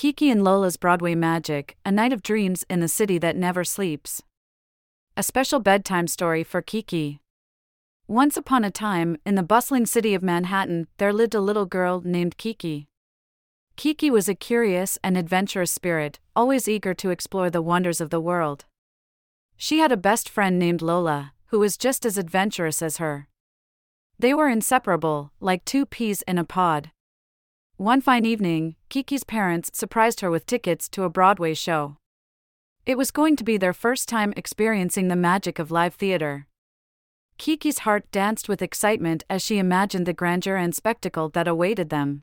[0.00, 4.22] Kiki and Lola's Broadway Magic A Night of Dreams in the City That Never Sleeps.
[5.14, 7.20] A special bedtime story for Kiki.
[8.08, 12.00] Once upon a time, in the bustling city of Manhattan, there lived a little girl
[12.02, 12.88] named Kiki.
[13.76, 18.22] Kiki was a curious and adventurous spirit, always eager to explore the wonders of the
[18.22, 18.64] world.
[19.58, 23.28] She had a best friend named Lola, who was just as adventurous as her.
[24.18, 26.90] They were inseparable, like two peas in a pod.
[27.80, 31.96] One fine evening, Kiki's parents surprised her with tickets to a Broadway show.
[32.84, 36.46] It was going to be their first time experiencing the magic of live theater.
[37.38, 42.22] Kiki's heart danced with excitement as she imagined the grandeur and spectacle that awaited them.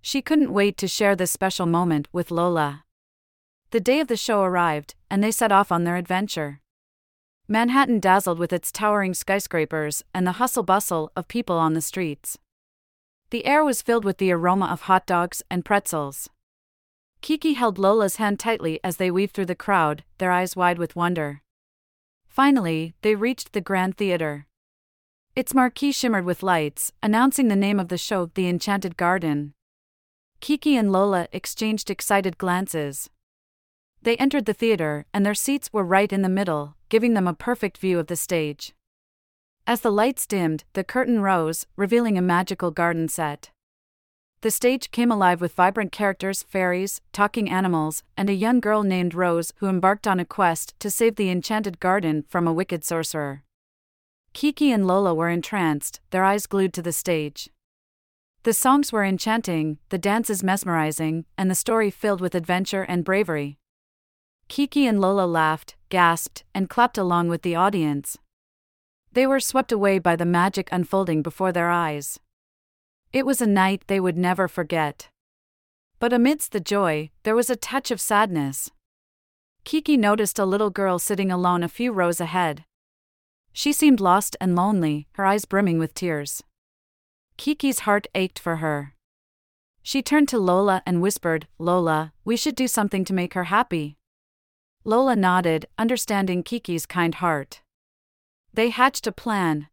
[0.00, 2.84] She couldn't wait to share this special moment with Lola.
[3.72, 6.62] The day of the show arrived, and they set off on their adventure.
[7.46, 12.38] Manhattan dazzled with its towering skyscrapers and the hustle bustle of people on the streets.
[13.32, 16.28] The air was filled with the aroma of hot dogs and pretzels.
[17.22, 20.94] Kiki held Lola's hand tightly as they weaved through the crowd, their eyes wide with
[20.96, 21.40] wonder.
[22.28, 24.46] Finally, they reached the Grand Theater.
[25.34, 29.54] Its marquee shimmered with lights, announcing the name of the show, The Enchanted Garden.
[30.40, 33.08] Kiki and Lola exchanged excited glances.
[34.02, 37.32] They entered the theater, and their seats were right in the middle, giving them a
[37.32, 38.74] perfect view of the stage.
[39.64, 43.50] As the lights dimmed, the curtain rose, revealing a magical garden set.
[44.40, 49.14] The stage came alive with vibrant characters, fairies, talking animals, and a young girl named
[49.14, 53.44] Rose who embarked on a quest to save the enchanted garden from a wicked sorcerer.
[54.32, 57.48] Kiki and Lola were entranced, their eyes glued to the stage.
[58.42, 63.58] The songs were enchanting, the dances mesmerizing, and the story filled with adventure and bravery.
[64.48, 68.18] Kiki and Lola laughed, gasped, and clapped along with the audience.
[69.12, 72.18] They were swept away by the magic unfolding before their eyes.
[73.12, 75.10] It was a night they would never forget.
[75.98, 78.70] But amidst the joy, there was a touch of sadness.
[79.64, 82.64] Kiki noticed a little girl sitting alone a few rows ahead.
[83.52, 86.42] She seemed lost and lonely, her eyes brimming with tears.
[87.36, 88.94] Kiki's heart ached for her.
[89.82, 93.98] She turned to Lola and whispered, Lola, we should do something to make her happy.
[94.84, 97.60] Lola nodded, understanding Kiki's kind heart.
[98.54, 99.68] They hatched a plan.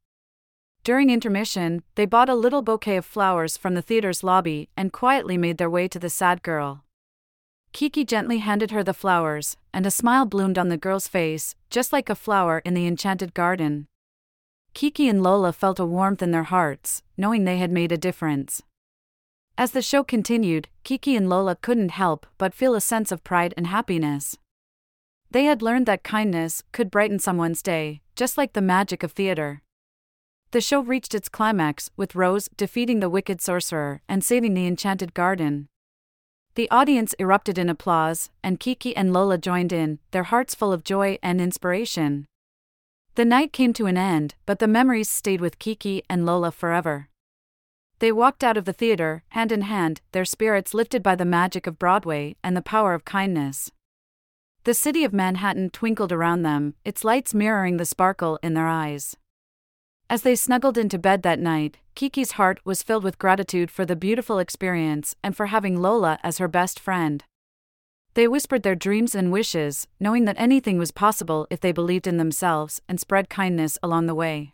[0.85, 5.37] During intermission, they bought a little bouquet of flowers from the theater's lobby and quietly
[5.37, 6.85] made their way to the sad girl.
[7.73, 11.91] Kiki gently handed her the flowers, and a smile bloomed on the girl's face, just
[11.91, 13.87] like a flower in the enchanted garden.
[14.73, 18.63] Kiki and Lola felt a warmth in their hearts, knowing they had made a difference.
[19.57, 23.53] As the show continued, Kiki and Lola couldn't help but feel a sense of pride
[23.57, 24.37] and happiness.
[25.31, 29.61] They had learned that kindness could brighten someone's day, just like the magic of theater.
[30.51, 35.13] The show reached its climax, with Rose defeating the wicked sorcerer and saving the enchanted
[35.13, 35.69] garden.
[36.55, 40.83] The audience erupted in applause, and Kiki and Lola joined in, their hearts full of
[40.83, 42.25] joy and inspiration.
[43.15, 47.07] The night came to an end, but the memories stayed with Kiki and Lola forever.
[47.99, 51.65] They walked out of the theater, hand in hand, their spirits lifted by the magic
[51.67, 53.71] of Broadway and the power of kindness.
[54.65, 59.15] The city of Manhattan twinkled around them, its lights mirroring the sparkle in their eyes.
[60.09, 63.95] As they snuggled into bed that night, Kiki's heart was filled with gratitude for the
[63.95, 67.23] beautiful experience and for having Lola as her best friend.
[68.15, 72.17] They whispered their dreams and wishes, knowing that anything was possible if they believed in
[72.17, 74.53] themselves and spread kindness along the way.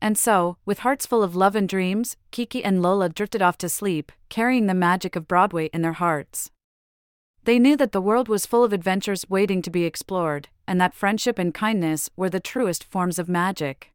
[0.00, 3.68] And so, with hearts full of love and dreams, Kiki and Lola drifted off to
[3.68, 6.50] sleep, carrying the magic of Broadway in their hearts.
[7.48, 10.92] They knew that the world was full of adventures waiting to be explored, and that
[10.92, 13.90] friendship and kindness were the truest forms of magic.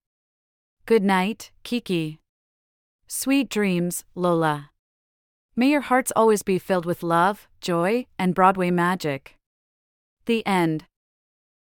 [0.87, 2.17] Good night, Kiki.
[3.05, 4.71] Sweet dreams, Lola.
[5.55, 9.35] May your hearts always be filled with love, joy, and Broadway magic.
[10.25, 10.85] The end.